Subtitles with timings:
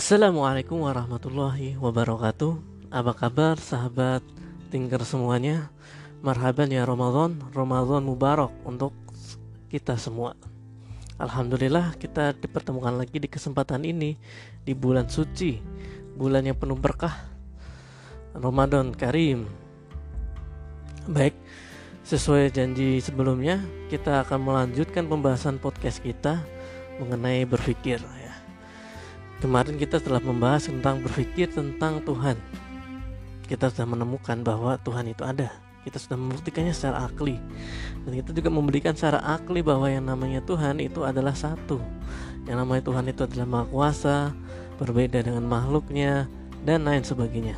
[0.00, 2.56] Assalamualaikum warahmatullahi wabarakatuh.
[2.88, 4.24] Apa kabar sahabat
[4.72, 5.68] tinggal semuanya?
[6.24, 7.36] Marhaban ya Ramadan.
[7.52, 8.96] Ramadan Mubarak untuk
[9.68, 10.40] kita semua.
[11.20, 14.16] Alhamdulillah kita dipertemukan lagi di kesempatan ini
[14.64, 15.60] Di bulan suci
[16.16, 17.12] Bulan yang penuh berkah.
[18.32, 19.44] Ramadan Karim.
[21.12, 21.36] Baik
[22.08, 23.60] Sesuai janji sebelumnya,
[23.92, 26.40] kita akan melanjutkan pembahasan podcast kita
[26.96, 28.00] mengenai berpikir.
[29.40, 32.36] Kemarin kita telah membahas tentang berpikir tentang Tuhan.
[33.48, 35.48] Kita sudah menemukan bahwa Tuhan itu ada.
[35.80, 37.40] Kita sudah membuktikannya secara akli.
[38.04, 41.80] Dan kita juga memberikan secara akli bahwa yang namanya Tuhan itu adalah satu.
[42.44, 44.18] Yang namanya Tuhan itu adalah Maha Kuasa,
[44.76, 46.28] berbeda dengan makhluknya
[46.68, 47.56] dan lain sebagainya.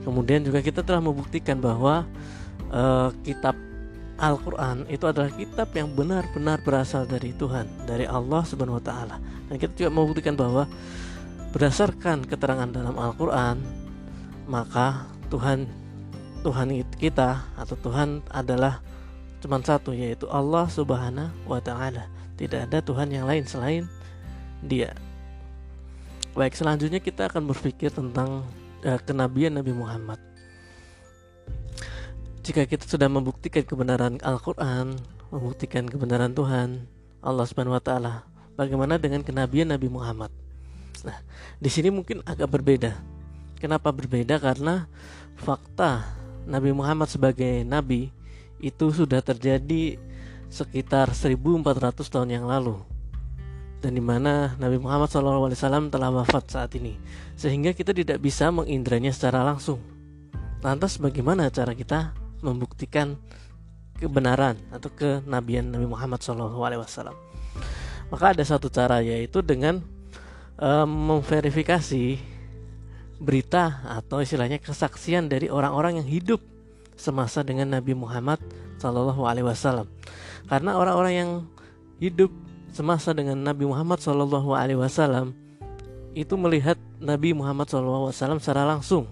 [0.00, 2.08] Kemudian juga kita telah membuktikan bahwa
[2.72, 3.52] uh, kitab
[4.16, 9.16] Al-Quran itu adalah kitab yang benar-benar berasal dari Tuhan, dari Allah Subhanahu wa Ta'ala.
[9.52, 10.64] Dan kita juga membuktikan bahwa
[11.52, 13.60] berdasarkan keterangan dalam Al-Quran,
[14.48, 15.68] maka Tuhan
[16.46, 18.78] Tuhan kita atau Tuhan adalah
[19.42, 22.06] cuma satu yaitu Allah Subhanahu wa taala.
[22.38, 23.88] Tidak ada Tuhan yang lain selain
[24.62, 24.94] Dia.
[26.36, 28.44] Baik, selanjutnya kita akan berpikir tentang
[28.84, 30.20] uh, kenabian Nabi Muhammad
[32.46, 34.94] jika kita sudah membuktikan kebenaran Al-Quran,
[35.34, 36.86] membuktikan kebenaran Tuhan,
[37.18, 38.22] Allah Subhanahu wa taala,
[38.54, 40.30] bagaimana dengan kenabian Nabi Muhammad?
[41.02, 41.18] Nah,
[41.58, 42.94] di sini mungkin agak berbeda.
[43.58, 44.38] Kenapa berbeda?
[44.38, 44.86] Karena
[45.34, 46.06] fakta
[46.46, 48.14] Nabi Muhammad sebagai nabi
[48.62, 49.98] itu sudah terjadi
[50.46, 52.78] sekitar 1400 tahun yang lalu
[53.82, 56.94] dan di mana Nabi Muhammad SAW telah wafat saat ini
[57.34, 59.82] sehingga kita tidak bisa mengindranya secara langsung
[60.64, 62.14] lantas bagaimana cara kita
[62.44, 63.16] membuktikan
[63.96, 67.16] kebenaran atau kenabian Nabi Muhammad SAW.
[68.06, 69.82] Maka ada satu cara yaitu dengan
[70.60, 72.20] um, memverifikasi
[73.16, 76.40] berita atau istilahnya kesaksian dari orang-orang yang hidup
[76.96, 78.40] semasa dengan Nabi Muhammad
[78.76, 79.88] SAW.
[80.46, 81.30] Karena orang-orang yang
[81.98, 82.28] hidup
[82.70, 85.32] semasa dengan Nabi Muhammad SAW
[86.12, 89.08] itu melihat Nabi Muhammad SAW secara langsung.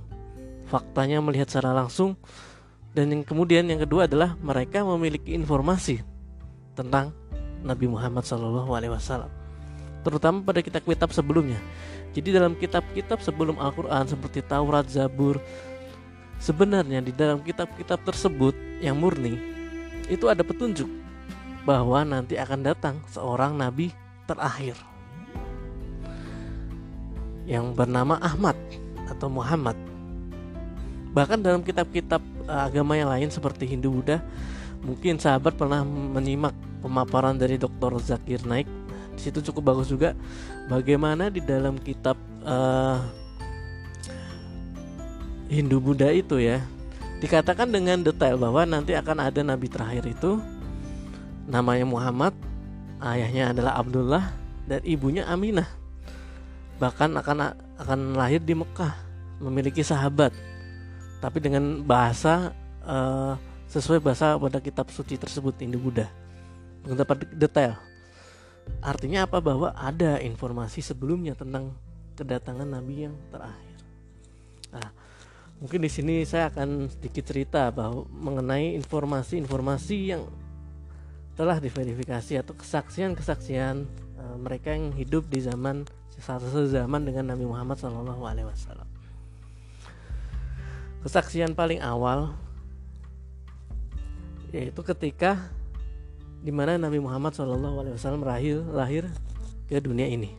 [0.69, 2.17] Faktanya melihat secara langsung
[2.95, 6.01] dan yang kemudian yang kedua adalah mereka memiliki informasi
[6.79, 7.11] tentang
[7.67, 9.27] Nabi Muhammad SAW,
[10.07, 11.59] terutama pada kitab-kitab sebelumnya.
[12.15, 15.43] Jadi dalam kitab-kitab sebelum Al-Quran seperti Taurat, Zabur,
[16.39, 19.35] sebenarnya di dalam kitab-kitab tersebut yang murni
[20.07, 20.87] itu ada petunjuk
[21.65, 23.91] bahwa nanti akan datang seorang nabi
[24.29, 24.77] terakhir
[27.49, 28.57] yang bernama Ahmad
[29.09, 29.94] atau Muhammad.
[31.15, 34.21] Bahkan dalam kitab-kitab Eh, agama yang lain seperti Hindu Buddha
[34.85, 36.53] mungkin sahabat pernah menyimak
[36.85, 37.97] pemaparan dari Dr.
[38.05, 38.69] Zakir Naik
[39.17, 40.13] di situ cukup bagus juga
[40.69, 43.01] bagaimana di dalam kitab uh,
[45.49, 46.61] Hindu Buddha itu ya
[47.25, 50.37] dikatakan dengan detail bahwa nanti akan ada nabi terakhir itu
[51.49, 52.37] namanya Muhammad
[53.01, 54.37] ayahnya adalah Abdullah
[54.69, 55.69] dan ibunya Aminah
[56.77, 58.93] bahkan akan akan lahir di Mekah
[59.41, 60.54] memiliki sahabat
[61.25, 62.53] tapi dengan bahasa
[62.85, 63.33] uh,
[63.73, 66.13] sesuai bahasa pada kitab suci tersebut Hindu Buddha.
[66.85, 67.81] Dapat detail.
[68.85, 69.41] Artinya apa?
[69.41, 71.73] Bahwa ada informasi sebelumnya tentang
[72.13, 73.79] kedatangan Nabi yang terakhir.
[74.69, 74.89] Nah
[75.65, 80.29] mungkin di sini saya akan sedikit cerita bahwa mengenai informasi-informasi yang
[81.41, 83.89] telah diverifikasi atau kesaksian-kesaksian
[84.21, 85.89] uh, mereka yang hidup di zaman
[86.21, 88.94] satu zaman dengan Nabi Muhammad SAW
[91.05, 92.33] kesaksian paling awal
[94.49, 95.53] yaitu ketika
[96.41, 97.61] di mana Nabi Muhammad SAW
[98.25, 99.05] lahir lahir
[99.69, 100.33] ke dunia ini.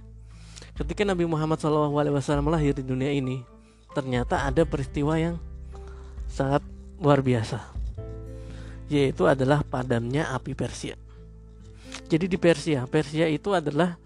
[0.76, 1.94] Ketika Nabi Muhammad SAW
[2.50, 3.42] lahir di dunia ini,
[3.94, 5.36] ternyata ada peristiwa yang
[6.30, 6.62] sangat
[7.00, 7.64] luar biasa,
[8.92, 10.94] yaitu adalah padamnya api Persia.
[12.06, 13.98] Jadi di Persia, Persia itu adalah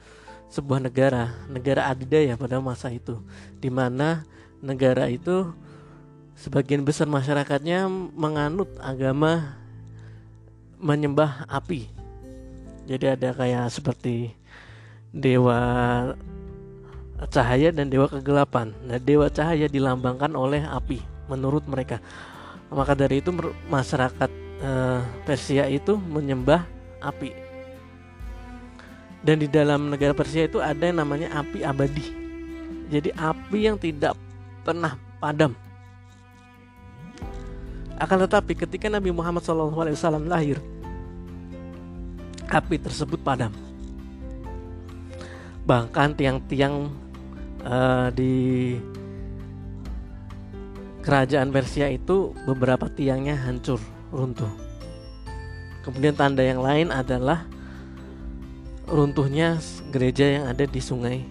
[0.49, 3.17] sebuah negara, negara adidaya pada masa itu,
[3.57, 4.23] di mana
[4.61, 5.51] negara itu
[6.39, 9.59] sebagian besar masyarakatnya menganut agama
[10.79, 11.91] menyembah api.
[12.87, 14.31] Jadi ada kayak seperti
[15.11, 15.59] dewa
[17.27, 18.71] cahaya dan dewa kegelapan.
[18.87, 21.99] Nah, dewa cahaya dilambangkan oleh api menurut mereka.
[22.71, 23.35] Maka dari itu
[23.67, 24.31] masyarakat
[24.63, 26.63] eh, Persia itu menyembah
[27.03, 27.35] api.
[29.19, 32.07] Dan di dalam negara Persia itu ada yang namanya api abadi.
[32.87, 34.15] Jadi api yang tidak
[34.63, 35.51] pernah padam
[37.99, 39.75] akan tetapi ketika Nabi Muhammad SAW
[40.23, 40.63] lahir,
[42.47, 43.51] api tersebut padam.
[45.67, 46.89] Bahkan tiang-tiang
[47.61, 48.73] uh, di
[51.03, 53.77] kerajaan Persia itu beberapa tiangnya hancur
[54.09, 54.49] runtuh.
[55.83, 57.45] Kemudian tanda yang lain adalah
[58.89, 59.61] runtuhnya
[59.93, 61.21] gereja yang ada di sungai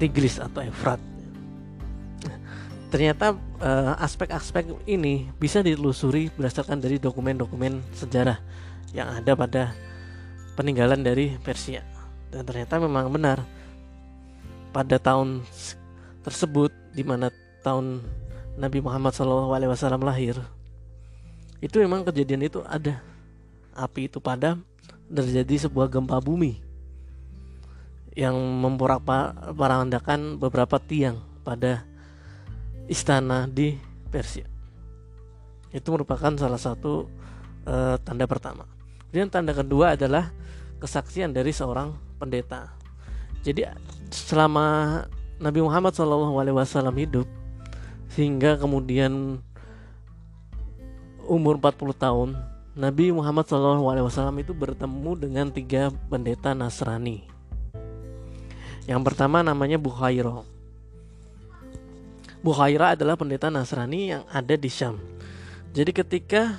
[0.00, 1.00] Tigris atau Efrat.
[2.88, 3.49] Ternyata eh,
[4.00, 8.40] aspek-aspek uh, ini bisa ditelusuri berdasarkan dari dokumen-dokumen sejarah
[8.96, 9.62] yang ada pada
[10.56, 11.84] peninggalan dari Persia.
[12.32, 13.44] Dan ternyata memang benar
[14.72, 15.44] pada tahun
[16.24, 17.28] tersebut di mana
[17.60, 18.00] tahun
[18.56, 19.52] Nabi Muhammad SAW
[20.00, 20.40] lahir
[21.60, 23.04] itu memang kejadian itu ada
[23.76, 24.64] api itu padam
[25.10, 26.62] terjadi sebuah gempa bumi
[28.16, 31.84] yang memporak-parandakan beberapa tiang pada
[32.90, 33.78] istana di
[34.10, 34.44] Persia
[35.70, 37.06] itu merupakan salah satu
[37.70, 38.66] uh, tanda pertama
[39.08, 40.34] kemudian tanda kedua adalah
[40.82, 42.74] kesaksian dari seorang pendeta
[43.46, 43.70] jadi
[44.10, 45.06] selama
[45.38, 47.24] Nabi Muhammad SAW hidup
[48.10, 49.38] sehingga kemudian
[51.30, 52.28] umur 40 tahun
[52.74, 57.26] Nabi Muhammad SAW itu bertemu dengan tiga pendeta Nasrani.
[58.86, 60.46] Yang pertama namanya Bukhairo.
[62.40, 64.96] Bukhaira adalah pendeta Nasrani yang ada di Syam.
[65.76, 66.56] Jadi ketika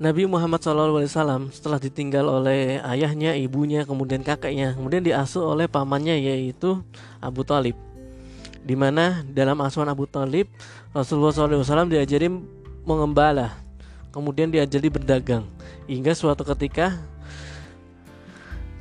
[0.00, 6.80] Nabi Muhammad SAW setelah ditinggal oleh ayahnya, ibunya, kemudian kakeknya, kemudian diasuh oleh pamannya yaitu
[7.20, 7.76] Abu Talib
[8.60, 10.48] di mana dalam asuhan Abu Talib
[10.92, 12.28] Rasulullah SAW diajari
[12.84, 13.56] mengembala
[14.12, 15.48] kemudian diajari berdagang
[15.88, 17.00] hingga suatu ketika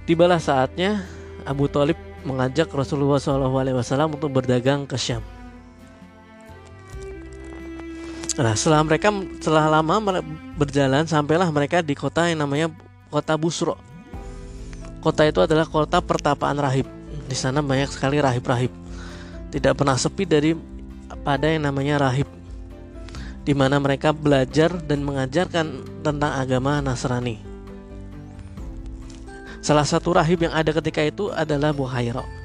[0.03, 1.07] tibalah saatnya
[1.47, 1.95] Abu Talib
[2.27, 5.23] mengajak Rasulullah SAW untuk berdagang ke Syam.
[8.39, 9.11] Nah, setelah mereka
[9.43, 10.23] setelah lama
[10.55, 12.71] berjalan sampailah mereka di kota yang namanya
[13.11, 13.75] kota Busro.
[15.03, 16.87] Kota itu adalah kota pertapaan rahib.
[17.27, 18.71] Di sana banyak sekali rahib-rahib
[19.51, 20.55] tidak pernah sepi dari
[21.21, 22.25] pada yang namanya rahib
[23.43, 27.41] di mana mereka belajar dan mengajarkan tentang agama Nasrani.
[29.59, 32.38] Salah satu rahib yang ada ketika itu adalah Buhairo.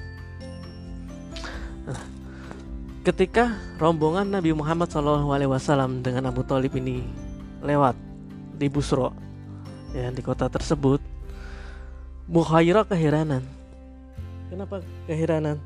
[3.04, 7.04] Ketika rombongan Nabi Muhammad SAW dengan Abu Talib ini
[7.60, 7.92] lewat
[8.56, 9.12] di Busro,
[9.92, 11.04] ya di kota tersebut,
[12.24, 13.44] Buhairo keheranan.
[14.48, 15.60] Kenapa keheranan?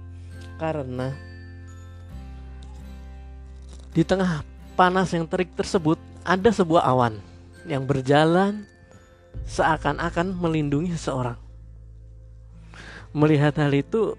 [0.59, 1.15] Karena
[3.95, 4.43] di tengah
[4.75, 5.95] panas yang terik tersebut
[6.27, 7.23] ada sebuah awan
[7.71, 8.67] yang berjalan
[9.47, 11.39] seakan-akan melindungi seseorang.
[13.15, 14.19] Melihat hal itu,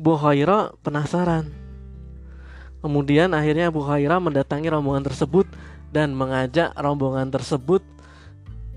[0.00, 1.57] Bukhaira penasaran.
[2.78, 5.50] Kemudian akhirnya Bukhaira mendatangi rombongan tersebut
[5.90, 7.82] dan mengajak rombongan tersebut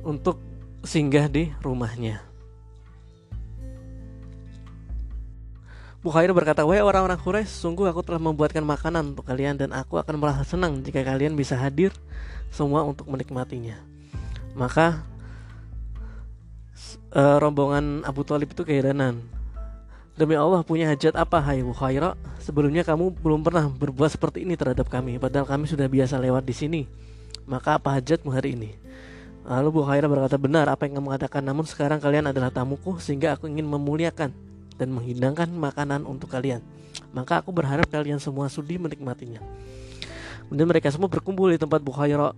[0.02, 0.42] untuk
[0.82, 2.32] singgah di rumahnya.
[6.02, 10.18] Bukhair berkata, Wahai orang-orang Quraisy, sungguh aku telah membuatkan makanan untuk kalian dan aku akan
[10.18, 11.94] merasa senang jika kalian bisa hadir
[12.50, 13.78] semua untuk menikmatinya.
[14.58, 15.06] Maka
[17.14, 19.22] uh, rombongan Abu Talib itu keheranan.
[20.12, 22.20] Demi Allah punya hajat apa hai Bukhaira?
[22.44, 26.52] Sebelumnya kamu belum pernah berbuat seperti ini terhadap kami, padahal kami sudah biasa lewat di
[26.52, 26.82] sini.
[27.48, 28.76] Maka apa hajatmu hari ini?
[29.48, 33.48] Lalu Bukhaira berkata, benar apa yang kamu katakan, namun sekarang kalian adalah tamuku sehingga aku
[33.48, 34.36] ingin memuliakan
[34.76, 36.60] dan menghidangkan makanan untuk kalian.
[37.16, 39.40] Maka aku berharap kalian semua sudi menikmatinya.
[40.52, 42.36] Kemudian mereka semua berkumpul di tempat Bukhaira.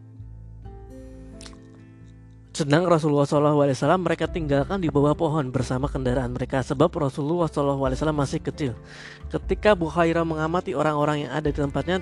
[2.53, 8.45] Sedang Rasulullah SAW mereka tinggalkan di bawah pohon bersama kendaraan mereka sebab Rasulullah SAW masih
[8.45, 8.77] kecil.
[9.33, 11.97] Ketika Bukhaira mengamati orang-orang yang ada di tempatnya,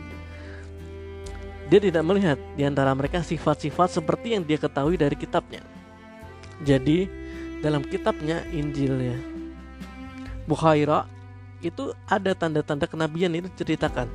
[1.72, 5.64] dia tidak melihat di antara mereka sifat-sifat seperti yang dia ketahui dari kitabnya.
[6.68, 7.08] Jadi
[7.64, 9.16] dalam kitabnya Injilnya
[10.52, 11.08] Bukhaira
[11.64, 14.12] itu ada tanda-tanda kenabian itu ceritakan.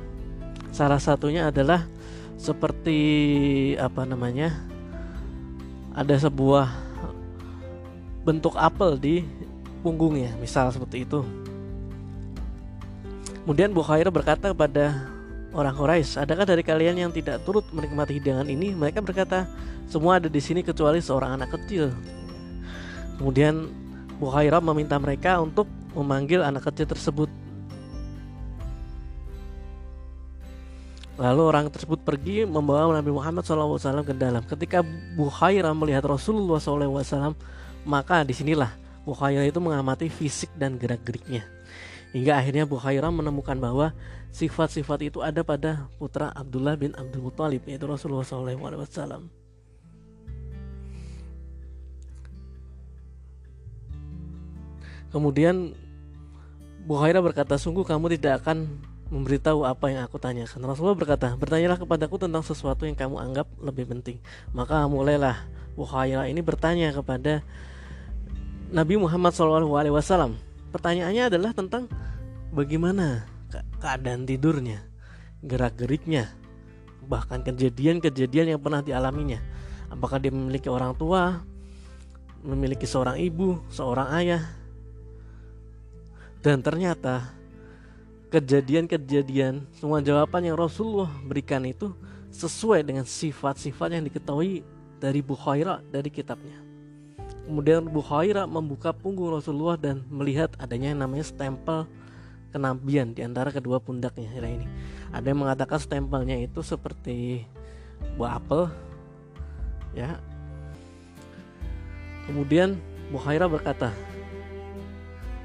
[0.69, 1.89] Salah satunya adalah
[2.37, 4.76] seperti apa namanya?
[5.97, 6.69] Ada sebuah
[8.21, 9.15] bentuk apel di
[9.81, 11.25] punggungnya, misal seperti itu.
[13.41, 15.09] Kemudian Bukhaira berkata kepada
[15.55, 19.49] orang Quraisy, "Adakah dari kalian yang tidak turut menikmati hidangan ini?" Mereka berkata,
[19.89, 21.89] "Semua ada di sini kecuali seorang anak kecil."
[23.17, 23.65] Kemudian
[24.21, 25.65] Bukhaira meminta mereka untuk
[25.97, 27.31] memanggil anak kecil tersebut.
[31.17, 34.45] Lalu orang tersebut pergi membawa Nabi Muhammad SAW ke dalam.
[34.45, 34.85] Ketika
[35.17, 37.33] Bukhaira melihat Rasulullah SAW,
[37.89, 38.69] maka di sinilah
[39.01, 41.41] Bukhaira itu mengamati fisik dan gerak-geriknya.
[42.13, 43.97] Hingga akhirnya Bukhaira menemukan bahwa
[44.29, 49.25] sifat-sifat itu ada pada putra Abdullah bin Abdul Muthalib yaitu Rasulullah SAW.
[55.09, 55.73] Kemudian
[56.85, 60.59] Bukhairah berkata, sungguh kamu tidak akan memberitahu apa yang aku tanyakan.
[60.67, 64.19] Rasulullah berkata, bertanyalah kepadaku tentang sesuatu yang kamu anggap lebih penting.
[64.51, 65.47] Maka mulailah
[65.77, 67.45] Bukhairah ini bertanya kepada
[68.73, 70.33] Nabi Muhammad SAW.
[70.73, 71.85] Pertanyaannya adalah tentang
[72.49, 73.29] bagaimana
[73.77, 74.81] keadaan tidurnya,
[75.45, 76.33] gerak-geriknya,
[77.05, 79.37] bahkan kejadian-kejadian yang pernah dialaminya.
[79.93, 81.45] Apakah dia memiliki orang tua,
[82.41, 84.43] memiliki seorang ibu, seorang ayah,
[86.41, 87.37] dan ternyata
[88.27, 91.95] kejadian-kejadian semua jawaban yang Rasulullah berikan itu
[92.27, 94.67] sesuai dengan sifat-sifat yang diketahui
[94.99, 96.59] dari Bukhaira dari kitabnya.
[97.47, 101.87] Kemudian Bukhaira membuka punggung Rasulullah dan melihat adanya yang namanya stempel
[102.51, 104.67] kenabian di antara kedua pundaknya ini.
[105.15, 107.47] Ada yang mengatakan stempelnya itu seperti
[108.19, 108.67] buah apel
[109.95, 110.19] ya.
[112.27, 112.75] Kemudian
[113.07, 113.95] Bukhaira berkata,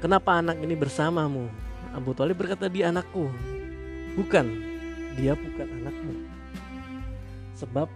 [0.03, 1.47] "Kenapa anak ini bersamamu?"
[1.93, 3.29] Abu Talib berkata, "Dia anakku."
[4.13, 4.45] Bukan,
[5.17, 6.13] dia bukan anakmu.
[7.57, 7.89] Sebab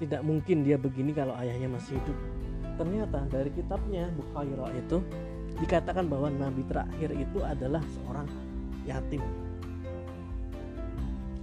[0.00, 2.18] tidak mungkin dia begini kalau ayahnya masih hidup.
[2.78, 5.02] Ternyata dari kitabnya Bukhaira itu
[5.58, 8.28] dikatakan bahwa nabi terakhir itu adalah seorang
[8.86, 9.20] yatim.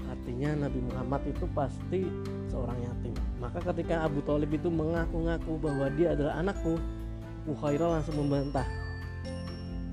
[0.06, 2.08] Artinya Nabi Muhammad itu pasti
[2.48, 3.14] seorang yatim.
[3.38, 6.80] Maka ketika Abu Talib itu mengaku-ngaku bahwa dia adalah anakku,
[7.46, 8.66] Bukhaira langsung membantah.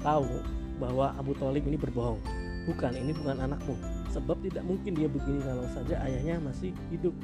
[0.01, 2.21] Tahu bahwa Abu Talib ini berbohong.
[2.62, 3.75] Bukan, ini bukan anakmu.
[4.14, 7.14] Sebab tidak mungkin dia begini kalau saja ayahnya masih hidup.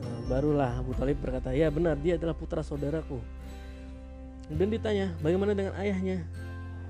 [0.00, 3.20] Nah, barulah Abu Talib berkata, ya benar dia adalah putra saudaraku.
[4.48, 6.24] Dan ditanya, bagaimana dengan ayahnya?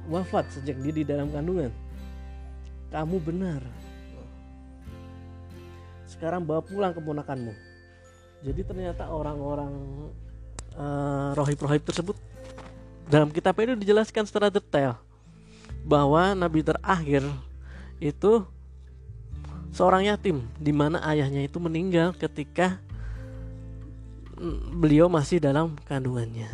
[0.06, 1.74] Wafat sejak dia di dalam kandungan.
[2.94, 3.60] Kamu benar.
[6.06, 7.52] Sekarang bawa pulang keponakanmu.
[8.46, 9.74] Jadi ternyata orang-orang
[10.78, 12.14] uh, rohib-rohib tersebut
[13.10, 15.07] dalam kitab itu dijelaskan secara detail
[15.86, 17.24] bahwa nabi terakhir
[17.98, 18.46] itu
[19.74, 22.80] seorang yatim di mana ayahnya itu meninggal ketika
[24.74, 26.46] beliau masih dalam kandungannya.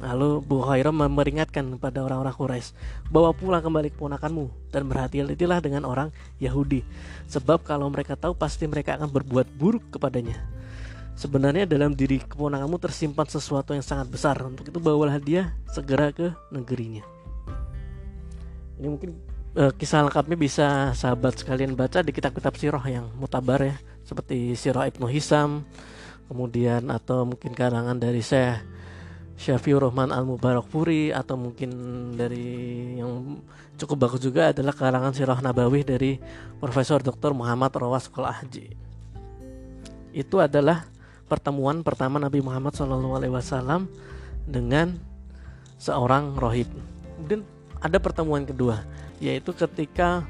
[0.00, 2.72] Lalu Bukhairah memperingatkan kepada orang-orang Quraisy,
[3.12, 6.08] bawa pulang kembali keponakanmu dan berhati-hatilah dengan orang
[6.40, 6.80] Yahudi,
[7.28, 10.40] sebab kalau mereka tahu pasti mereka akan berbuat buruk kepadanya.
[11.20, 14.40] Sebenarnya dalam diri keponakanmu tersimpan sesuatu yang sangat besar.
[14.40, 17.04] Untuk itu bawalah dia segera ke negerinya
[18.80, 19.10] ini mungkin
[19.60, 23.76] uh, kisah lengkapnya bisa sahabat sekalian baca di kitab-kitab sirah yang mutabar ya
[24.08, 25.68] seperti sirah Ibnu Hisam
[26.32, 28.80] kemudian atau mungkin karangan dari Syekh
[29.40, 31.72] Syafiur Rahman Al Mubarak Puri atau mungkin
[32.12, 32.44] dari
[33.00, 33.40] yang
[33.80, 36.20] cukup bagus juga adalah karangan Sirah Nabawi dari
[36.60, 37.32] Profesor Dr.
[37.32, 38.68] Muhammad Rawas Haji.
[40.12, 40.84] Itu adalah
[41.24, 43.88] pertemuan pertama Nabi Muhammad SAW
[44.44, 45.00] dengan
[45.80, 46.68] seorang rohib.
[47.16, 47.40] Kemudian
[47.80, 48.84] ada pertemuan kedua
[49.20, 50.24] yaitu ketika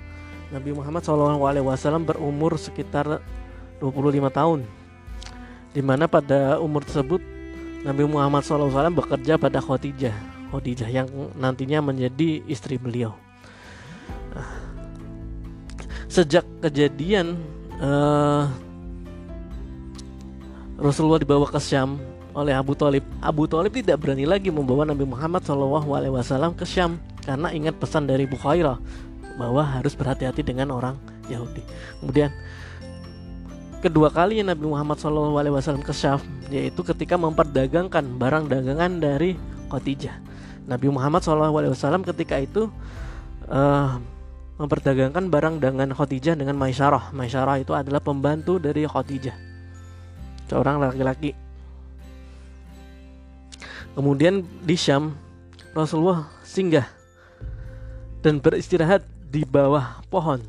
[0.50, 3.23] Nabi Muhammad SAW berumur sekitar
[3.78, 4.61] 25 tahun
[5.71, 7.23] di mana pada umur tersebut
[7.87, 11.07] Nabi Muhammad SAW bekerja pada Khadijah Khadijah yang
[11.38, 13.14] nantinya menjadi istri beliau.
[16.11, 17.38] Sejak kejadian
[17.78, 18.50] uh,
[20.75, 22.02] Rasulullah dibawa ke Syam
[22.35, 23.07] oleh Abu Talib.
[23.23, 28.24] Abu Talib tidak berani lagi membawa Nabi Muhammad SAW ke Syam karena ingat pesan dari
[28.24, 28.78] Bukhairah
[29.36, 31.00] bahwa harus berhati-hati dengan orang
[31.32, 31.64] Yahudi.
[32.02, 32.28] Kemudian
[33.80, 36.20] kedua kali Nabi Muhammad SAW ke Syam
[36.52, 39.38] yaitu ketika memperdagangkan barang dagangan dari
[39.72, 40.20] Khadijah.
[40.68, 42.68] Nabi Muhammad SAW ketika itu
[43.48, 43.96] uh,
[44.60, 47.16] memperdagangkan barang dagangan Khadijah dengan Maisyarah.
[47.16, 49.34] Maisyarah itu adalah pembantu dari Khadijah,
[50.52, 51.32] seorang laki-laki.
[53.96, 55.16] Kemudian di Syam
[55.72, 57.00] Rasulullah singgah
[58.20, 60.44] dan beristirahat di bawah pohon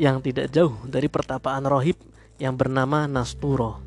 [0.00, 1.96] yang tidak jauh dari pertapaan rohib
[2.40, 3.80] yang bernama Nasturo.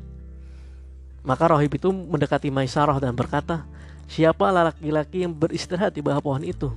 [1.26, 3.66] Maka rohib itu mendekati Maisarah dan berkata,
[4.06, 6.70] Siapa laki-laki yang beristirahat di bawah pohon itu?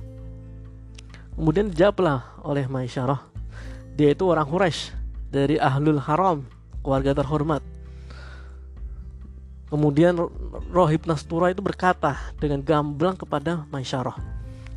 [1.38, 3.22] Kemudian dijawablah oleh Maisarah,
[3.94, 4.90] dia itu orang Quraisy
[5.30, 6.42] dari Ahlul Haram,
[6.82, 7.62] keluarga terhormat.
[9.70, 10.18] Kemudian
[10.74, 14.18] Rohib Nastura itu berkata dengan gamblang kepada Maisarah,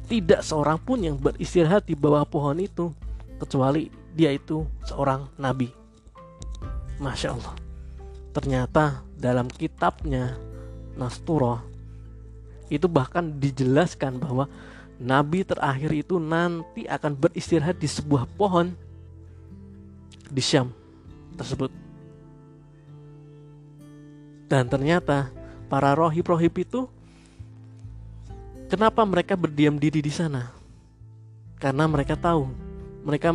[0.07, 2.91] tidak seorang pun yang beristirahat di bawah pohon itu
[3.39, 5.72] kecuali dia itu seorang nabi.
[7.01, 7.55] Masya Allah.
[8.33, 10.38] Ternyata dalam kitabnya
[10.93, 11.62] Nasturo
[12.69, 14.50] itu bahkan dijelaskan bahwa
[14.98, 18.74] nabi terakhir itu nanti akan beristirahat di sebuah pohon
[20.29, 20.74] di Syam
[21.38, 21.69] tersebut.
[24.50, 25.33] Dan ternyata
[25.65, 26.86] para rohib-rohib itu
[28.74, 30.63] Kenapa mereka berdiam diri di sana?
[31.63, 32.51] karena mereka tahu
[33.08, 33.32] mereka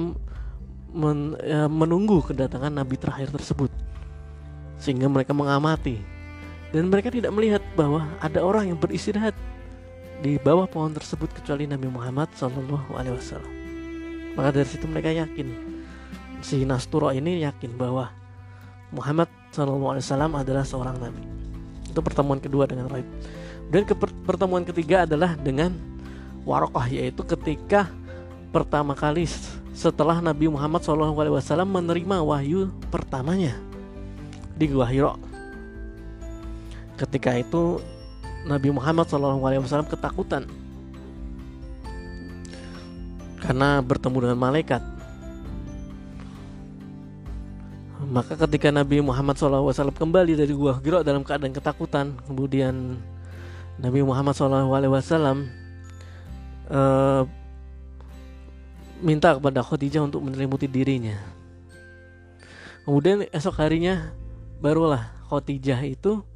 [0.93, 3.73] men, ya, menunggu kedatangan nabi terakhir tersebut
[4.77, 5.97] sehingga mereka mengamati
[6.69, 9.33] dan mereka tidak melihat bahwa ada orang yang beristirahat
[10.21, 13.55] di bawah pohon tersebut kecuali Nabi Muhammad Shallallahu Alaihi Wasallam.
[14.35, 15.47] Maka dari situ mereka yakin
[16.43, 18.11] si Nasturo ini yakin bahwa
[18.93, 21.23] Muhammad Shallallahu Alaihi Wasallam adalah seorang nabi.
[21.89, 23.07] Itu pertemuan kedua dengan Raib.
[23.69, 23.93] Dan ke
[24.25, 25.77] pertemuan ketiga adalah dengan
[26.49, 27.93] Warokoh yaitu ketika
[28.49, 29.29] pertama kali
[29.77, 31.13] setelah Nabi Muhammad SAW
[31.69, 33.53] menerima wahyu pertamanya
[34.57, 35.21] di Gua Hiro.
[36.97, 37.79] Ketika itu
[38.49, 40.49] Nabi Muhammad SAW ketakutan
[43.45, 44.83] karena bertemu dengan malaikat.
[48.09, 52.97] Maka ketika Nabi Muhammad SAW kembali dari Gua Hiro dalam keadaan ketakutan, kemudian
[53.79, 54.67] Nabi Muhammad SAW
[56.71, 57.23] uh,
[58.99, 61.15] minta kepada Khadijah untuk menyelimuti dirinya.
[62.83, 64.11] Kemudian esok harinya
[64.59, 66.27] barulah Khadijah itu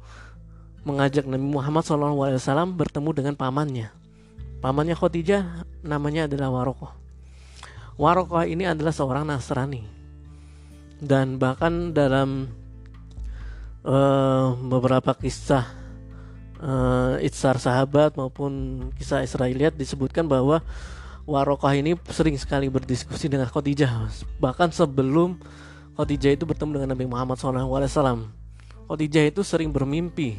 [0.87, 3.91] mengajak Nabi Muhammad SAW bertemu dengan pamannya.
[4.63, 6.91] Pamannya Khadijah namanya adalah Warokoh.
[7.99, 9.83] Warokoh ini adalah seorang Nasrani
[11.03, 12.47] dan bahkan dalam
[13.83, 15.82] uh, beberapa kisah
[16.63, 20.63] uh, Itsar sahabat maupun kisah Israeliat disebutkan bahwa
[21.23, 24.11] Warokoh ini sering sekali berdiskusi dengan Khadijah.
[24.43, 25.39] Bahkan sebelum
[25.95, 28.27] Khadijah itu bertemu dengan Nabi Muhammad SAW
[28.91, 30.35] Khadijah itu sering bermimpi.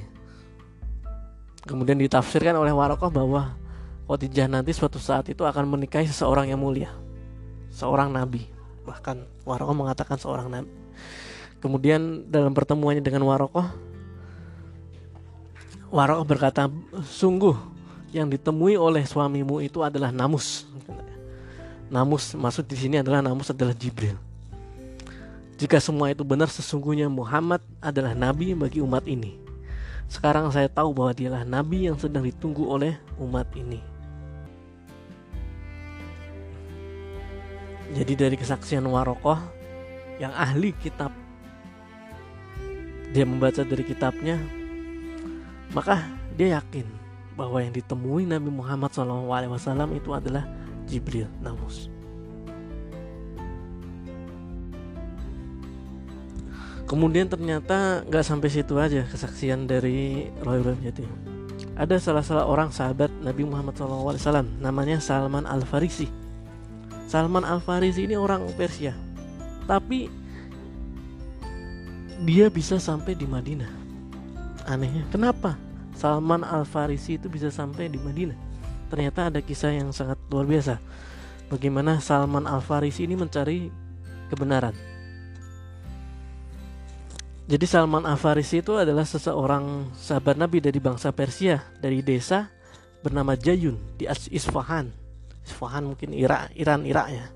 [1.65, 3.57] Kemudian ditafsirkan oleh Warokoh bahwa
[4.05, 6.93] Khadijah nanti suatu saat itu akan menikahi seseorang yang mulia
[7.73, 8.45] seorang nabi.
[8.85, 10.71] Bahkan Warokoh mengatakan seorang nabi.
[11.65, 13.94] Kemudian dalam pertemuannya dengan Warokoh
[15.95, 16.67] Warokoh berkata
[17.07, 17.55] sungguh
[18.11, 20.67] yang ditemui oleh suamimu itu adalah namus.
[21.87, 24.19] Namus maksud di sini adalah namus adalah Jibril.
[25.55, 29.39] Jika semua itu benar sesungguhnya Muhammad adalah nabi bagi umat ini.
[30.11, 33.79] Sekarang saya tahu bahwa dialah nabi yang sedang ditunggu oleh umat ini.
[37.95, 39.39] Jadi dari kesaksian Warokoh
[40.19, 41.15] yang ahli kitab
[43.15, 44.43] dia membaca dari kitabnya
[45.75, 46.07] maka
[46.39, 46.87] dia yakin
[47.35, 50.47] bahwa yang ditemui Nabi Muhammad SAW itu adalah
[50.87, 51.91] Jibril Namus.
[56.85, 61.03] Kemudian ternyata nggak sampai situ aja kesaksian dari Roy Jati.
[61.75, 66.07] Ada salah salah orang sahabat Nabi Muhammad SAW namanya Salman Al Farisi
[67.11, 68.95] Salman Al Farisi ini orang Persia
[69.65, 70.07] tapi
[72.23, 73.69] dia bisa sampai di Madinah
[74.71, 75.57] anehnya kenapa
[75.95, 78.37] Salman Al Farisi itu bisa sampai di Madinah.
[78.91, 80.79] Ternyata ada kisah yang sangat luar biasa.
[81.49, 83.71] Bagaimana Salman Al Farisi ini mencari
[84.29, 84.75] kebenaran.
[87.45, 92.49] Jadi Salman Al Farisi itu adalah seseorang sahabat Nabi dari bangsa Persia dari desa
[93.05, 94.89] bernama Jayun di Isfahan.
[95.45, 97.27] Isfahan mungkin Irak, Iran, Irak ya.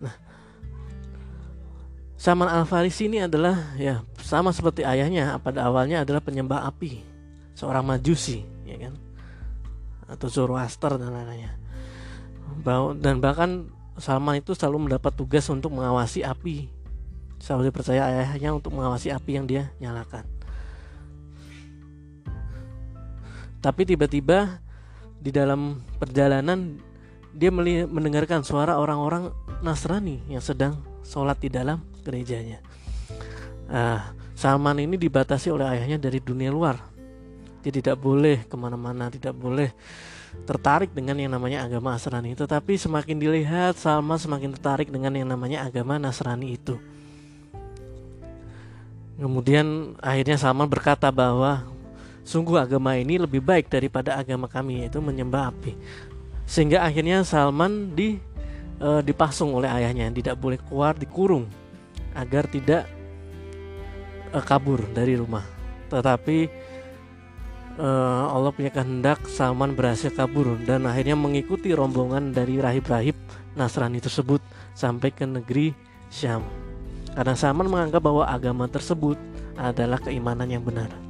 [0.00, 0.14] Nah,
[2.16, 6.98] Saman Al Farisi ini adalah ya sama seperti ayahnya pada awalnya adalah penyembah api,
[7.54, 8.98] seorang majusi, ya kan,
[10.10, 11.54] atau Zoroaster dan lain-lainnya.
[12.98, 13.70] Dan bahkan
[14.02, 16.66] Salman itu selalu mendapat tugas untuk mengawasi api.
[17.38, 20.26] Selalu dipercaya ayahnya untuk mengawasi api yang dia nyalakan.
[23.62, 24.58] Tapi tiba-tiba
[25.22, 26.82] di dalam perjalanan
[27.30, 27.54] dia
[27.86, 29.30] mendengarkan suara orang-orang
[29.62, 32.58] Nasrani yang sedang sholat di dalam gerejanya.
[33.66, 36.78] Nah, Salman ini dibatasi oleh ayahnya dari dunia luar.
[37.64, 39.74] Dia tidak boleh ke mana-mana, tidak boleh
[40.46, 42.36] tertarik dengan yang namanya agama Nasrani.
[42.36, 46.78] Tetapi semakin dilihat, Salman semakin tertarik dengan yang namanya agama Nasrani itu.
[49.16, 51.64] Kemudian akhirnya Salman berkata bahwa
[52.26, 55.78] Sungguh agama ini lebih baik daripada agama kami yaitu menyembah api.
[56.42, 58.18] Sehingga akhirnya Salman di
[58.82, 61.46] e, dipasung oleh ayahnya, tidak boleh keluar, dikurung
[62.18, 62.90] agar tidak
[64.36, 65.42] e, kabur dari rumah.
[65.88, 66.38] Tetapi
[67.80, 67.88] e,
[68.28, 73.16] Allah punya kehendak Salman berhasil kabur dan akhirnya mengikuti rombongan dari rahib-rahib
[73.56, 74.44] Nasrani tersebut
[74.76, 75.72] sampai ke negeri
[76.12, 76.44] Syam.
[77.16, 79.16] Karena Salman menganggap bahwa agama tersebut
[79.56, 81.06] adalah keimanan yang benar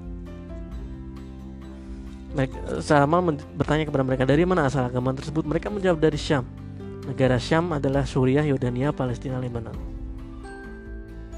[2.36, 6.44] mereka Salman bertanya kepada mereka dari mana asal agama tersebut mereka menjawab dari Syam
[7.08, 9.74] negara Syam adalah Suriah Yordania Palestina Lebanon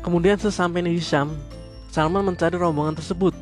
[0.02, 1.30] kemudian sesampai di Syam
[1.88, 3.32] Salman mencari rombongan tersebut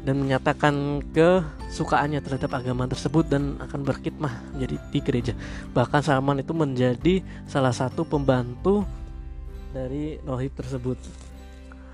[0.00, 5.34] dan menyatakan ke kesukaannya terhadap agama tersebut dan akan berkhidmah menjadi di gereja.
[5.76, 8.82] Bahkan Salman itu menjadi salah satu pembantu
[9.70, 10.98] dari rohib tersebut.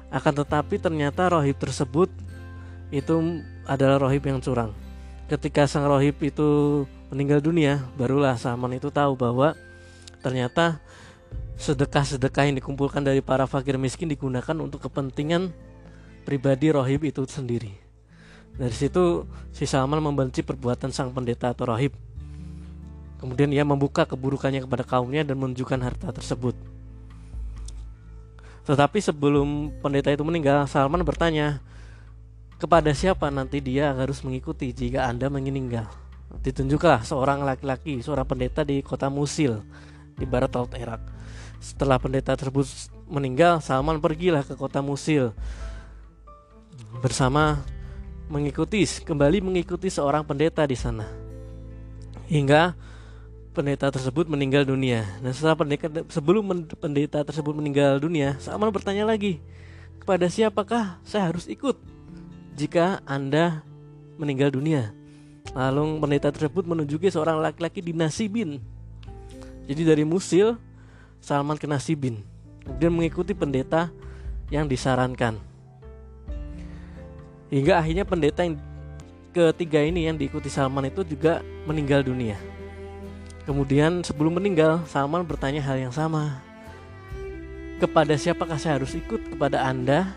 [0.09, 2.09] Akan tetapi ternyata rohib tersebut
[2.95, 3.15] itu
[3.67, 4.71] adalah rohib yang curang.
[5.27, 9.59] Ketika sang rohib itu meninggal dunia, barulah Salman itu tahu bahwa
[10.23, 10.79] ternyata
[11.59, 15.51] sedekah-sedekah yang dikumpulkan dari para fakir miskin digunakan untuk kepentingan
[16.27, 17.71] pribadi rohib itu sendiri.
[18.59, 19.23] Dari situ
[19.55, 21.95] si Salman membenci perbuatan sang pendeta atau rohib.
[23.23, 26.59] Kemudian ia membuka keburukannya kepada kaumnya dan menunjukkan harta tersebut.
[28.67, 31.63] Tetapi sebelum pendeta itu meninggal, Salman bertanya,
[32.59, 35.87] kepada siapa nanti dia harus mengikuti jika Anda meninggal.
[36.43, 39.63] Ditunjuklah seorang laki-laki, seorang pendeta di kota Musil,
[40.19, 40.99] di barat laut Irak.
[41.63, 42.67] Setelah pendeta tersebut
[43.07, 45.33] meninggal, Salman pergilah ke kota Musil
[47.01, 47.63] bersama
[48.27, 51.07] mengikuti kembali mengikuti seorang pendeta di sana.
[52.27, 52.75] Hingga
[53.55, 55.07] pendeta tersebut meninggal dunia.
[55.23, 59.41] Nah setelah pendeta sebelum pendeta tersebut meninggal dunia, Salman bertanya lagi
[60.03, 61.79] kepada siapakah saya harus ikut
[62.59, 63.63] jika anda
[64.19, 64.91] meninggal dunia.
[65.55, 68.59] Lalu pendeta tersebut menunjuki seorang laki-laki di Nasibin.
[69.71, 70.59] Jadi dari Musil,
[71.23, 72.21] Salman ke Nasibin.
[72.67, 73.95] Kemudian mengikuti pendeta
[74.51, 75.39] yang disarankan.
[77.53, 78.59] Hingga akhirnya pendeta yang
[79.31, 82.35] ketiga ini yang diikuti Salman itu juga meninggal dunia.
[83.47, 86.43] Kemudian sebelum meninggal, Salman bertanya hal yang sama.
[87.79, 89.37] Kepada siapakah saya harus ikut?
[89.37, 90.11] Kepada Anda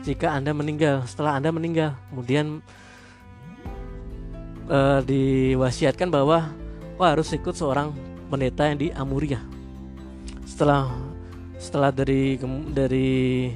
[0.00, 1.92] jika Anda meninggal, setelah Anda meninggal.
[2.08, 2.64] Kemudian
[4.70, 6.48] uh, diwasiatkan bahwa
[6.96, 7.92] oh, harus ikut seorang
[8.32, 9.44] pendeta yang di Amuria.
[10.48, 10.88] Setelah
[11.60, 12.40] setelah dari
[12.72, 13.52] dari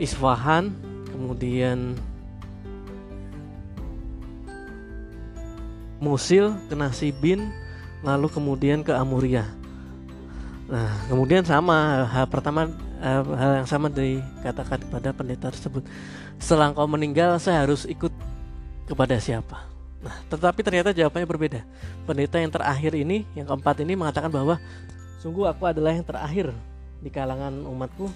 [0.00, 0.72] Isfahan,
[1.12, 1.98] kemudian
[5.98, 7.50] Musil ke Nasibin,
[8.06, 9.46] lalu kemudian ke Amuria.
[10.68, 12.68] Nah, kemudian sama hal pertama
[13.00, 15.82] hal yang sama dikatakan kepada pendeta tersebut.
[16.36, 18.12] Setelah kau meninggal, saya harus ikut
[18.86, 19.64] kepada siapa?
[19.98, 21.60] Nah, tetapi ternyata jawabannya berbeda.
[22.06, 24.60] Pendeta yang terakhir ini, yang keempat ini mengatakan bahwa
[25.18, 26.54] sungguh aku adalah yang terakhir
[27.02, 28.06] di kalangan umatku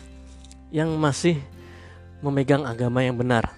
[0.71, 1.41] yang masih
[2.23, 3.51] memegang agama yang benar.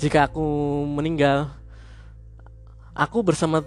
[0.00, 0.42] Jika aku
[0.88, 1.52] meninggal,
[2.94, 3.60] aku bersama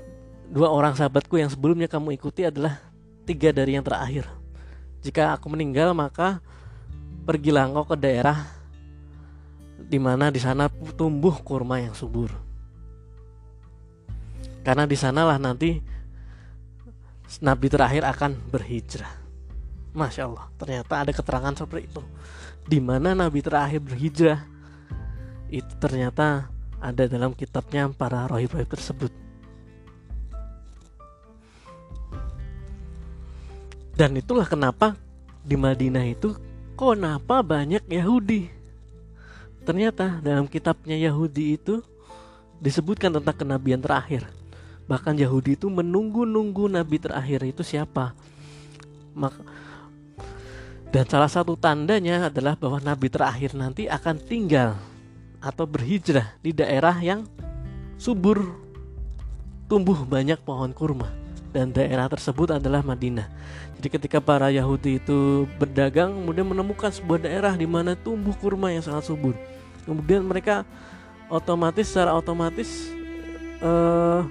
[0.47, 2.79] dua orang sahabatku yang sebelumnya kamu ikuti adalah
[3.27, 4.25] tiga dari yang terakhir.
[5.03, 6.39] Jika aku meninggal maka
[7.27, 8.47] pergilah engkau ke daerah
[9.77, 12.31] di mana di sana tumbuh kurma yang subur.
[14.63, 15.79] Karena di sanalah nanti
[17.43, 19.11] nabi terakhir akan berhijrah.
[19.95, 22.03] Masya Allah, ternyata ada keterangan seperti itu.
[22.67, 24.43] Di mana nabi terakhir berhijrah,
[25.47, 29.11] itu ternyata ada dalam kitabnya para rohib-rohib tersebut.
[33.97, 34.93] Dan itulah kenapa
[35.41, 36.37] di Madinah itu
[36.77, 38.45] kenapa banyak Yahudi.
[39.65, 41.81] Ternyata dalam kitabnya Yahudi itu
[42.61, 44.29] disebutkan tentang kenabian terakhir.
[44.85, 48.13] Bahkan Yahudi itu menunggu-nunggu nabi terakhir itu siapa.
[49.17, 49.41] Maka
[50.87, 54.79] dan salah satu tandanya adalah bahwa nabi terakhir nanti akan tinggal
[55.47, 57.23] atau berhijrah di daerah yang
[57.95, 58.43] subur
[59.71, 61.07] tumbuh banyak pohon kurma
[61.55, 63.31] dan daerah tersebut adalah Madinah.
[63.79, 68.83] Jadi ketika para Yahudi itu berdagang kemudian menemukan sebuah daerah di mana tumbuh kurma yang
[68.83, 69.33] sangat subur.
[69.87, 70.67] Kemudian mereka
[71.31, 72.91] otomatis secara otomatis
[73.63, 74.27] uh,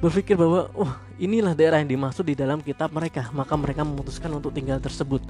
[0.00, 4.52] berpikir bahwa oh inilah daerah yang dimaksud di dalam kitab mereka maka mereka memutuskan untuk
[4.52, 5.24] tinggal tersebut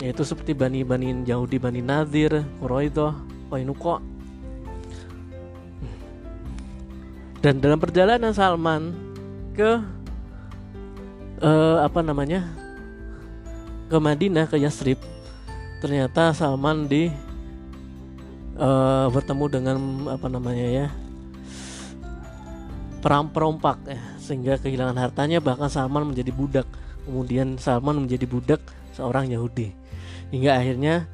[0.00, 3.16] yaitu seperti Bani Bani Yahudi Bani Nadir, Quraidah,
[3.48, 3.96] Qainuqa.
[7.40, 8.92] Dan dalam perjalanan Salman
[9.54, 9.78] ke
[11.40, 12.44] uh, apa namanya
[13.86, 14.98] ke Madinah ke Yasrib
[15.78, 17.06] ternyata Salman di
[18.58, 19.76] uh, bertemu dengan
[20.10, 20.86] apa namanya ya
[23.06, 26.66] perompak ya sehingga kehilangan hartanya bahkan Salman menjadi budak.
[27.06, 28.58] Kemudian Salman menjadi budak
[28.98, 29.85] seorang Yahudi
[30.30, 31.06] hingga akhirnya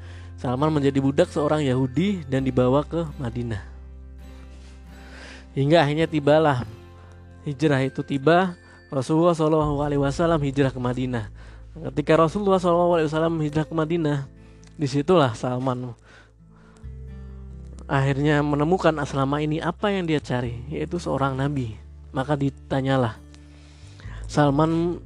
[0.42, 3.62] Salman menjadi budak seorang Yahudi dan dibawa ke Madinah.
[5.54, 6.66] Hingga akhirnya tibalah.
[7.46, 8.58] Hijrah itu tiba.
[8.90, 11.30] Rasulullah Wasallam hijrah ke Madinah.
[11.94, 14.26] Ketika Rasulullah Wasallam hijrah ke Madinah
[14.74, 15.94] di situlah Salman
[17.86, 21.76] akhirnya menemukan selama ini apa yang dia cari yaitu seorang nabi.
[22.10, 23.16] Maka ditanyalah.
[24.26, 24.98] Salman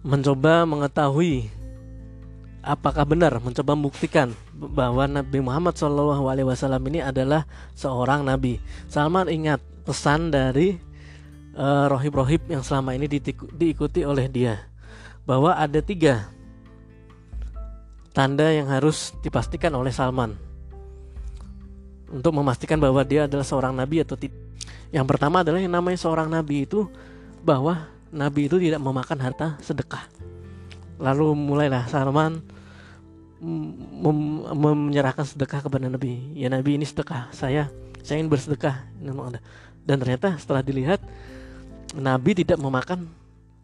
[0.00, 1.57] mencoba mengetahui
[2.68, 6.20] apakah benar mencoba membuktikan bahwa Nabi Muhammad SAW
[6.92, 8.60] ini adalah seorang nabi.
[8.92, 10.76] Salman ingat pesan dari
[11.56, 13.08] uh, rohib-rohib yang selama ini
[13.56, 14.60] diikuti oleh dia
[15.24, 16.28] bahwa ada tiga
[18.12, 20.36] tanda yang harus dipastikan oleh Salman
[22.12, 24.36] untuk memastikan bahwa dia adalah seorang nabi atau tidak.
[24.88, 26.88] Yang pertama adalah yang namanya seorang nabi itu
[27.44, 30.08] bahwa nabi itu tidak memakan harta sedekah
[30.98, 32.42] lalu mulailah Salman
[33.38, 34.42] mem
[34.90, 36.34] menyerahkan sedekah kepada Nabi.
[36.34, 37.70] Ya Nabi ini sedekah saya.
[38.02, 38.82] Saya ingin bersedekah.
[39.86, 41.00] Dan ternyata setelah dilihat
[41.94, 43.06] Nabi tidak memakan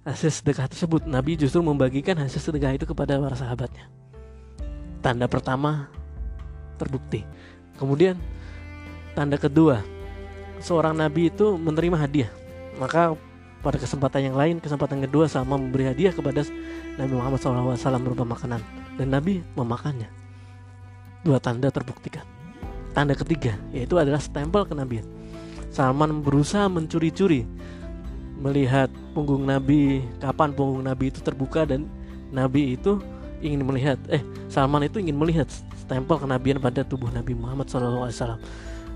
[0.07, 1.05] hasil sedekah tersebut.
[1.05, 3.91] Nabi justru membagikan hasil sedekah itu kepada para sahabatnya.
[5.03, 5.91] Tanda pertama
[6.79, 7.27] terbukti.
[7.77, 8.17] Kemudian
[9.13, 9.83] tanda kedua
[10.63, 12.31] seorang Nabi itu menerima hadiah.
[12.79, 13.19] Maka
[13.61, 16.45] pada kesempatan yang lain, kesempatan kedua sama memberi hadiah kepada
[17.01, 20.09] Nabi Muhammad SAW berupa makanan dan Nabi memakannya.
[21.25, 22.27] Dua tanda terbuktikan.
[22.95, 25.07] Tanda ketiga yaitu adalah stempel kenabian.
[25.75, 27.43] Salman berusaha mencuri-curi
[28.39, 31.87] melihat punggung Nabi, kapan punggung Nabi itu terbuka dan
[32.35, 32.99] Nabi itu
[33.45, 35.47] ingin melihat, eh Salman itu ingin melihat
[35.79, 38.41] stempel kenabian pada tubuh Nabi Muhammad SAW.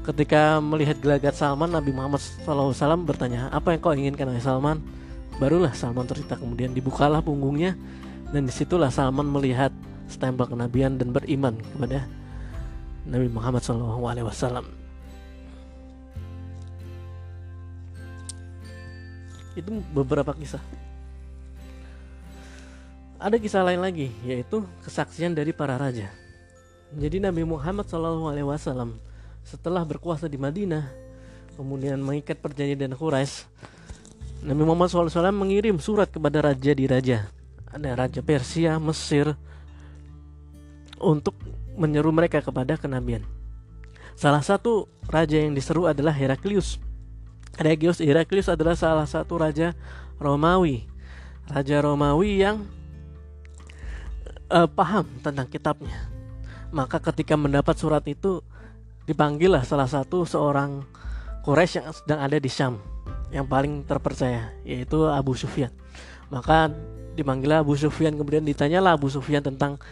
[0.03, 2.73] Ketika melihat gelagat Salman, Nabi Muhammad SAW
[3.05, 4.81] bertanya, apa yang kau inginkan oleh Salman?
[5.37, 7.77] Barulah Salman cerita kemudian dibukalah punggungnya
[8.33, 9.73] dan di situlah Salman melihat
[10.09, 12.05] stempel kenabian dan beriman kepada
[13.09, 14.65] Nabi Muhammad SAW.
[19.57, 20.63] Itu beberapa kisah.
[23.19, 26.13] Ada kisah lain lagi, yaitu kesaksian dari para raja.
[26.95, 28.97] Jadi Nabi Muhammad SAW
[29.49, 30.89] setelah berkuasa di Madinah
[31.57, 33.49] kemudian mengikat perjanjian dengan Quraisy
[34.45, 37.27] Nabi Muhammad SAW mengirim surat kepada raja di raja
[37.69, 39.37] ada raja Persia Mesir
[40.99, 41.37] untuk
[41.79, 43.23] menyeru mereka kepada kenabian.
[44.19, 46.83] Salah satu raja yang diseru adalah Heraklius.
[47.55, 49.79] Heraklius Heraklius adalah salah satu raja
[50.19, 50.91] Romawi.
[51.47, 52.67] Raja Romawi yang
[54.51, 56.11] uh, paham tentang kitabnya.
[56.75, 58.43] Maka ketika mendapat surat itu
[59.09, 60.85] dipanggillah salah satu seorang
[61.47, 62.77] Quraisy yang sedang ada di Syam
[63.33, 65.73] yang paling terpercaya yaitu Abu Sufyan.
[66.29, 66.69] Maka
[67.19, 69.83] dipanggillah Abu Sufyan kemudian ditanyalah Abu Sufyan tentang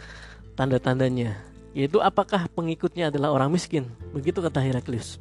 [0.55, 1.35] tanda-tandanya.
[1.75, 3.85] Yaitu apakah pengikutnya adalah orang miskin?
[4.15, 5.19] Begitu kata Heraklius.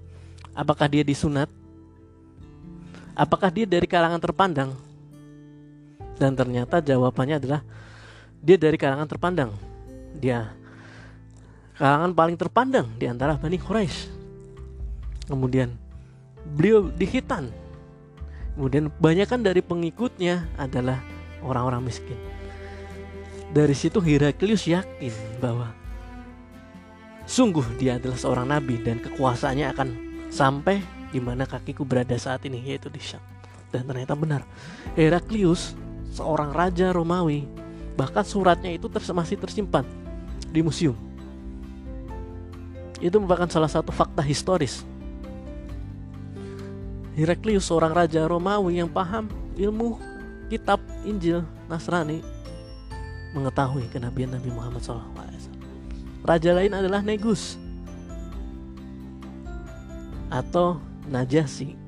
[0.56, 1.50] Apakah dia disunat?
[3.12, 4.72] Apakah dia dari kalangan terpandang?
[6.16, 7.60] Dan ternyata jawabannya adalah
[8.40, 9.52] dia dari kalangan terpandang.
[10.16, 10.48] Dia
[11.76, 14.08] kalangan paling terpandang di antara Bani Quraisy.
[15.28, 15.76] Kemudian
[16.56, 17.52] beliau dihitan.
[18.56, 21.04] Kemudian kebanyakan dari pengikutnya adalah
[21.46, 22.18] orang-orang miskin.
[23.54, 25.70] Dari situ Heraklius yakin bahwa
[27.24, 29.88] sungguh dia adalah seorang nabi dan kekuasaannya akan
[30.28, 30.82] sampai
[31.14, 33.22] di mana kakiku berada saat ini yaitu di Syam.
[33.70, 34.42] Dan ternyata benar.
[34.98, 35.78] Heraklius
[36.10, 37.46] seorang raja Romawi
[37.94, 39.86] bahkan suratnya itu masih tersimpan
[40.52, 40.98] di museum
[43.00, 44.84] itu merupakan salah satu fakta historis.
[47.16, 49.96] Heraklius seorang raja Romawi yang paham ilmu
[50.46, 52.22] kitab Injil Nasrani
[53.34, 55.04] mengetahui kenabian Nabi Muhammad SAW.
[56.26, 57.60] Raja lain adalah Negus
[60.32, 61.78] atau Najasi.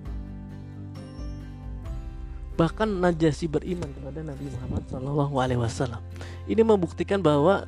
[2.55, 6.03] Bahkan Najasi beriman kepada Nabi Muhammad SAW.
[6.47, 7.67] Ini membuktikan bahwa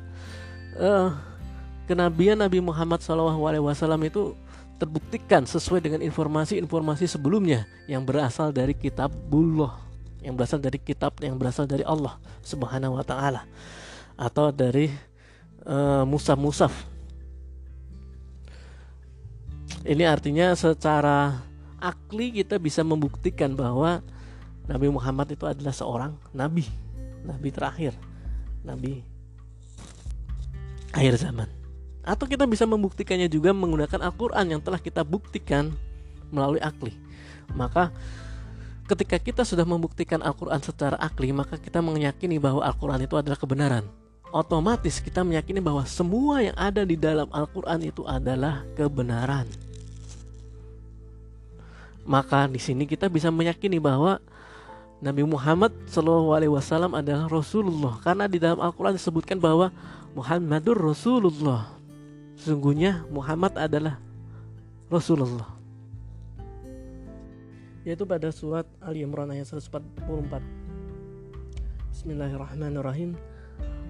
[0.79, 1.09] uh,
[1.89, 3.35] kenabian Nabi Muhammad SAW
[4.05, 4.35] itu
[4.79, 9.90] terbuktikan sesuai dengan informasi-informasi sebelumnya yang berasal dari kitabullah
[10.21, 13.45] yang berasal dari kitab yang berasal dari Allah Subhanahu wa taala
[14.13, 14.89] atau dari
[15.65, 16.71] uh, musaf-musaf.
[19.81, 21.41] Ini artinya secara
[21.81, 24.05] akli kita bisa membuktikan bahwa
[24.69, 26.69] Nabi Muhammad itu adalah seorang nabi,
[27.25, 27.97] nabi terakhir,
[28.61, 29.01] nabi
[30.93, 31.49] akhir zaman.
[32.05, 35.73] Atau kita bisa membuktikannya juga menggunakan Al-Quran yang telah kita buktikan
[36.29, 36.93] melalui akli.
[37.57, 37.89] Maka
[38.91, 43.87] ketika kita sudah membuktikan Al-Quran secara akli, maka kita meyakini bahwa Al-Quran itu adalah kebenaran.
[44.31, 49.47] Otomatis kita meyakini bahwa semua yang ada di dalam Al-Quran itu adalah kebenaran.
[52.07, 54.19] Maka di sini kita bisa meyakini bahwa
[55.03, 59.73] Nabi Muhammad SAW adalah Rasulullah karena di dalam Al-Quran disebutkan bahwa
[60.15, 61.81] Muhammadur Rasulullah
[62.41, 64.01] Sesungguhnya Muhammad adalah
[64.89, 65.60] Rasulullah
[67.81, 70.37] yaitu pada surat Ali Imran ayat 144.
[71.89, 73.17] Bismillahirrahmanirrahim.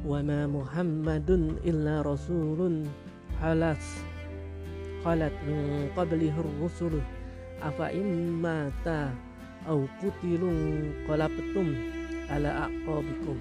[0.08, 2.88] Wa ma Muhammadun illa rasulun
[3.38, 4.02] halas
[5.04, 7.04] qalat min qablihi ar-rusul
[7.62, 9.14] afa immata
[9.70, 11.76] au qutilun qalabtum
[12.32, 13.38] ala aqabikum.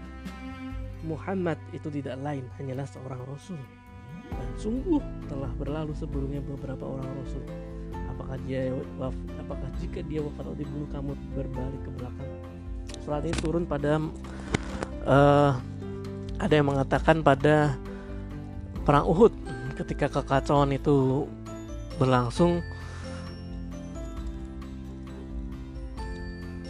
[1.06, 3.56] Muhammad itu tidak lain hanyalah seorang rasul
[4.30, 7.40] dan sungguh telah berlalu sebelumnya beberapa orang rasul
[8.20, 8.68] apakah dia
[9.40, 12.32] apakah jika dia wafat atau dibunuh kamu berbalik ke belakang
[13.00, 13.96] surat ini turun pada
[15.08, 15.56] uh,
[16.36, 17.80] ada yang mengatakan pada
[18.84, 19.32] perang Uhud
[19.80, 21.24] ketika kekacauan itu
[21.96, 22.60] berlangsung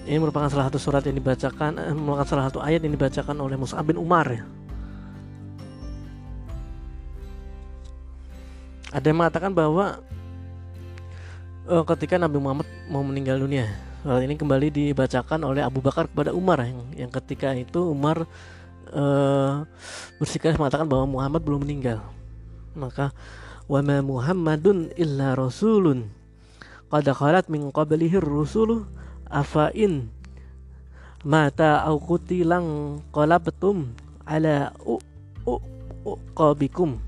[0.07, 3.59] ini merupakan salah satu surat yang dibacakan eh, merupakan salah satu ayat yang dibacakan oleh
[3.59, 4.43] Mus'ab bin Umar ya.
[8.91, 10.03] Ada yang mengatakan bahwa
[11.71, 13.71] uh, ketika Nabi Muhammad mau meninggal dunia,
[14.03, 18.27] surat ini kembali dibacakan oleh Abu Bakar kepada Umar yang, yang ketika itu Umar
[18.91, 19.63] uh,
[20.19, 22.03] bersikeras mengatakan bahwa Muhammad belum meninggal.
[22.75, 23.15] Maka
[23.71, 26.11] wa ma Muhammadun illa rasulun.
[26.91, 28.83] Qad khalat min qablihi rusulu
[29.31, 30.11] afain
[31.23, 33.95] mata au qutilang qalabtum
[34.27, 34.99] ala u
[35.47, 35.55] u
[36.03, 36.99] uqabikum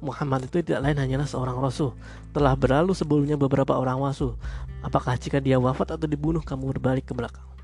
[0.00, 1.92] Muhammad itu tidak lain hanyalah seorang rasul
[2.34, 4.34] telah berlalu sebelumnya beberapa orang rasul
[4.82, 7.54] apakah jika dia wafat atau dibunuh kamu berbalik ke belakang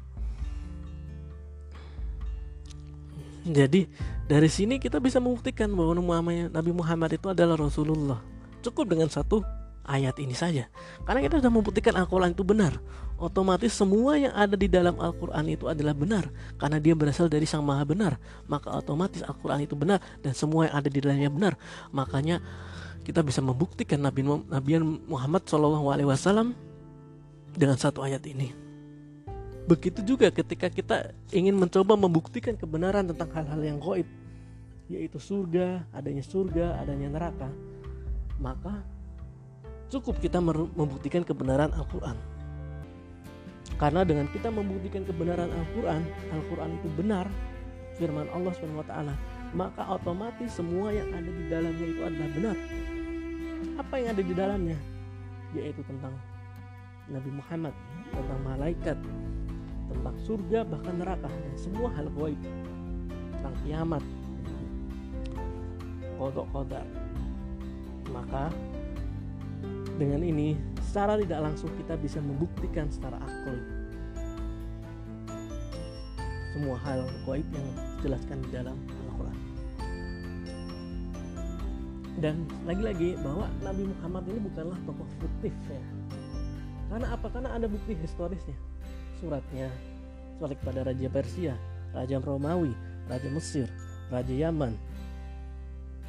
[3.50, 3.88] Jadi
[4.28, 5.96] dari sini kita bisa membuktikan bahwa
[6.52, 8.20] Nabi Muhammad itu adalah Rasulullah.
[8.60, 9.40] Cukup dengan satu
[9.88, 10.68] ayat ini saja.
[11.08, 12.76] Karena kita sudah membuktikan Al-Quran itu benar.
[13.20, 16.28] Otomatis semua yang ada di dalam Al-Quran itu adalah benar.
[16.56, 18.16] Karena dia berasal dari Sang Maha Benar.
[18.48, 20.00] Maka otomatis Al-Quran itu benar.
[20.20, 21.52] Dan semua yang ada di dalamnya benar.
[21.92, 22.40] Makanya
[23.04, 24.70] kita bisa membuktikan Nabi, Nabi
[25.08, 26.52] Muhammad SAW
[27.56, 28.52] dengan satu ayat ini.
[29.66, 34.08] Begitu juga ketika kita ingin mencoba membuktikan kebenaran tentang hal-hal yang goib,
[34.90, 37.48] yaitu surga, adanya surga, adanya neraka,
[38.42, 38.82] maka
[39.86, 42.18] cukup kita membuktikan kebenaran Al-Quran.
[43.78, 46.02] Karena dengan kita membuktikan kebenaran Al-Quran,
[46.34, 47.26] Al-Quran itu benar,
[47.94, 48.94] firman Allah SWT,
[49.54, 52.56] maka otomatis semua yang ada di dalamnya itu adalah benar.
[53.80, 54.78] Apa yang ada di dalamnya?
[55.56, 56.12] Yaitu tentang
[57.08, 57.74] Nabi Muhammad,
[58.12, 58.98] tentang malaikat,
[59.88, 61.32] tentang surga bahkan neraka.
[61.32, 62.40] Dan semua hal gaib.
[63.32, 64.04] Tentang kiamat.
[66.20, 66.84] Kodok kodar
[68.10, 68.50] maka
[69.96, 73.56] dengan ini secara tidak langsung kita bisa membuktikan secara akal
[76.50, 78.76] semua hal gaib yang dijelaskan di dalam
[82.20, 85.82] dan lagi-lagi bahwa Nabi Muhammad ini bukanlah tokoh fiktif ya
[86.90, 87.26] karena apa?
[87.30, 88.58] Karena ada bukti historisnya
[89.22, 89.70] suratnya
[90.42, 91.54] surat kepada Raja Persia,
[91.94, 92.74] Raja Romawi,
[93.06, 93.70] Raja Mesir,
[94.10, 94.74] Raja Yaman,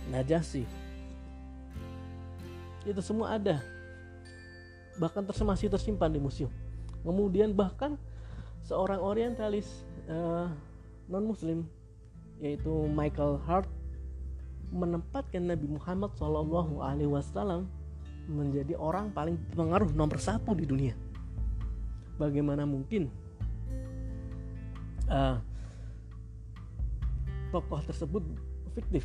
[0.10, 0.66] Najasyi.
[2.82, 3.62] Itu semua ada.
[4.98, 6.50] Bahkan masih tersimpan di museum.
[7.06, 8.00] Kemudian bahkan
[8.66, 9.68] seorang orientalis
[10.10, 10.50] uh, eh,
[11.12, 11.68] non muslim
[12.42, 13.70] yaitu Michael Hart
[14.72, 17.68] menempatkan Nabi Muhammad Shallallahu Alaihi Wasallam
[18.32, 20.96] menjadi orang paling pengaruh nomor satu di dunia.
[22.16, 23.12] Bagaimana mungkin
[25.12, 25.36] uh,
[27.52, 28.24] tokoh tersebut
[28.72, 29.04] fiktif?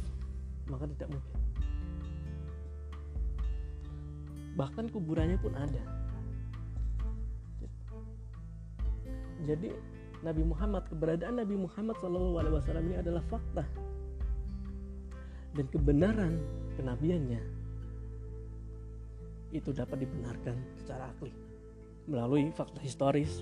[0.71, 1.35] Maka tidak mungkin.
[4.57, 5.83] Bahkan kuburannya pun ada.
[9.47, 9.71] Jadi
[10.25, 12.41] Nabi Muhammad keberadaan Nabi Muhammad SAW
[12.83, 13.63] ini adalah fakta
[15.57, 16.35] dan kebenaran
[16.77, 17.43] kenabiannya
[19.57, 21.33] itu dapat dibenarkan secara akli
[22.07, 23.41] melalui fakta historis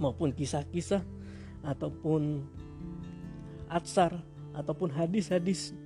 [0.00, 1.04] maupun kisah-kisah
[1.62, 2.42] ataupun
[3.68, 4.16] atsar
[4.56, 5.76] ataupun hadis-hadis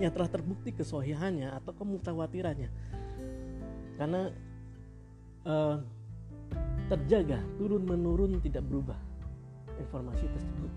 [0.00, 2.68] yang telah terbukti kesohihannya atau kemutawatirannya
[4.00, 4.34] karena
[5.46, 5.78] uh,
[6.90, 8.98] terjaga turun menurun tidak berubah
[9.78, 10.72] informasi tersebut.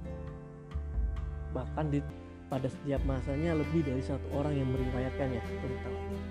[1.51, 1.99] Bahkan di
[2.45, 6.21] pada setiap masanya lebih dari satu orang yang meriwayatkannya mutawatir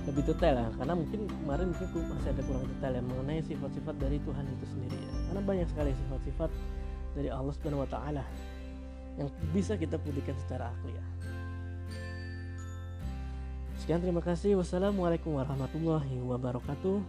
[0.08, 4.18] lebih detail ya karena mungkin kemarin mungkin masih ada kurang detail ya mengenai sifat-sifat dari
[4.24, 6.50] Tuhan itu sendiri ya karena banyak sekali sifat-sifat
[7.14, 8.24] dari Allah Subhanahu Wa Taala
[9.20, 11.04] yang bisa kita buktikan secara akli ya.
[13.82, 14.54] Sekian terima kasih.
[14.58, 17.02] Wassalamualaikum warahmatullahi wabarakatuh.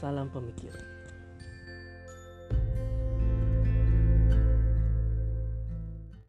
[0.00, 0.93] Salam pemikir.